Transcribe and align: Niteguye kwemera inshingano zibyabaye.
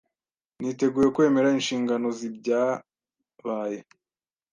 Niteguye 0.59 1.07
kwemera 1.15 1.53
inshingano 1.57 2.07
zibyabaye. 2.17 3.79